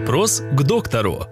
[0.00, 1.26] Вопрос к доктору.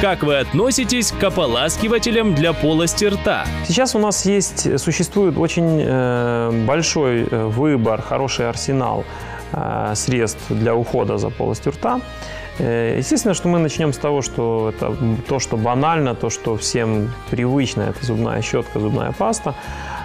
[0.00, 3.44] Как вы относитесь к ополаскивателям для полости рта?
[3.66, 9.04] Сейчас у нас есть, существует очень э, большой э, выбор, хороший арсенал
[9.94, 12.00] средств для ухода за полостью рта.
[12.58, 14.94] Э, естественно, что мы начнем с того, что это
[15.28, 19.54] то, что банально, то, что всем привычно, это зубная щетка, зубная паста.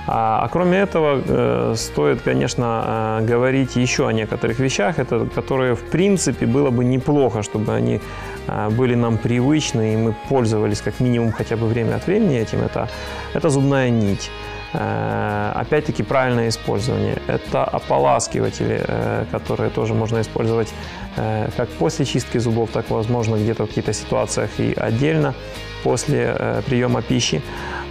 [0.10, 5.76] А, а кроме этого, э, стоит, конечно, э, говорить еще о некоторых вещах, это, которые,
[5.76, 8.00] в принципе, было бы неплохо, чтобы они
[8.48, 12.60] э, были нам привычны, и мы пользовались как минимум хотя бы время от времени этим.
[12.60, 12.88] Это,
[13.34, 14.32] это зубная нить.
[14.74, 17.22] Э, опять-таки правильное использование.
[17.28, 20.74] Это ополаскиватели, э, которые тоже можно использовать
[21.16, 25.34] э, как после чистки зубов, так возможно где-то в каких-то ситуациях и отдельно
[25.84, 27.42] после приема пищи,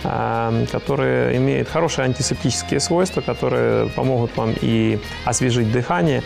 [0.02, 6.22] которые имеют хорошие антисептические свойства, которые помогут вам и освежить дыхание,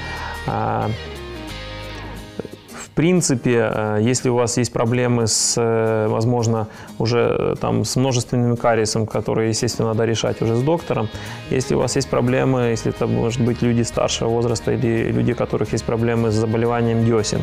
[3.01, 6.67] принципе, э, если у вас есть проблемы с, э, возможно,
[6.99, 11.09] уже э, там с множественным кариесом, которые, естественно, надо решать уже с доктором,
[11.51, 15.35] если у вас есть проблемы, если это может быть люди старшего возраста или люди, у
[15.35, 17.43] которых есть проблемы с заболеванием десен,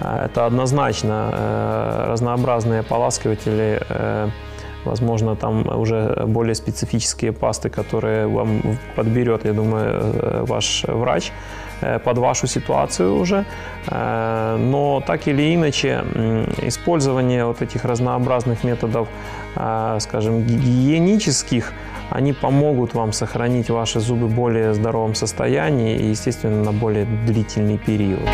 [0.00, 3.80] это однозначно разнообразные ополаскиватели,
[4.84, 11.32] возможно, там уже более специфические пасты, которые вам подберет, я думаю, ваш врач.
[11.82, 13.44] Э, под вашу ситуацию уже.
[13.88, 16.04] Э, но так или иначе,
[16.62, 19.08] использование вот этих разнообразных методов,
[19.56, 21.72] э, скажем, гигиенических,
[22.10, 27.78] они помогут вам сохранить ваши зубы в более здоровом состоянии и, естественно, на более длительный
[27.78, 28.28] период.